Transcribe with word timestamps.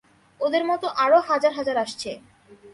ওদের 0.39 0.63
মতো 0.65 0.87
আরো 1.03 1.17
হাজার 1.29 1.51
হাজার 1.53 1.77
আসছে। 1.77 2.11